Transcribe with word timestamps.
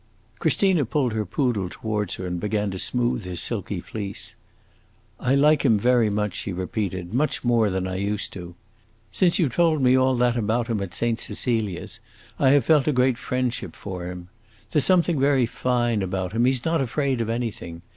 Christina 0.39 0.83
pulled 0.83 1.13
her 1.13 1.27
poodle 1.27 1.67
towards 1.69 2.15
her 2.15 2.25
and 2.25 2.39
began 2.39 2.71
to 2.71 2.79
smooth 2.79 3.23
his 3.23 3.39
silky 3.39 3.79
fleece. 3.79 4.33
"I 5.19 5.35
like 5.35 5.63
him 5.63 5.77
very 5.77 6.09
much," 6.09 6.33
she 6.33 6.51
repeated; 6.51 7.13
"much 7.13 7.43
more 7.43 7.69
than 7.69 7.85
I 7.85 7.97
used 7.97 8.33
to. 8.33 8.55
Since 9.11 9.37
you 9.37 9.47
told 9.47 9.79
me 9.83 9.95
all 9.95 10.15
that 10.15 10.35
about 10.37 10.65
him 10.69 10.81
at 10.81 10.95
Saint 10.95 11.19
Cecilia's, 11.19 11.99
I 12.39 12.49
have 12.49 12.65
felt 12.65 12.87
a 12.87 12.91
great 12.91 13.19
friendship 13.19 13.75
for 13.75 14.07
him. 14.07 14.29
There 14.71 14.79
's 14.81 14.85
something 14.85 15.19
very 15.19 15.45
fine 15.45 16.01
about 16.01 16.31
him; 16.33 16.45
he 16.45 16.51
's 16.53 16.65
not 16.65 16.81
afraid 16.81 17.21
of 17.21 17.29
anything. 17.29 17.83